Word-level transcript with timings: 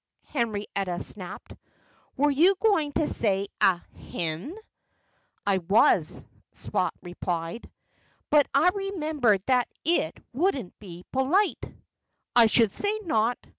_"Henrietta 0.31 0.99
snapped. 0.99 1.53
"Were 2.17 2.31
you 2.31 2.55
going 2.55 2.91
to 2.93 3.07
say 3.07 3.49
a 3.61 3.77
Hen?" 4.11 4.57
"I 5.45 5.59
was," 5.59 6.25
Spot 6.53 6.95
replied. 7.03 7.69
"But 8.31 8.47
I 8.51 8.69
remembered 8.69 9.43
that 9.45 9.67
it 9.85 10.17
wouldn't 10.33 10.79
be 10.79 11.05
polite." 11.11 11.63
"I 12.35 12.47
should 12.47 12.71
say 12.71 12.97
not!" 13.03 13.37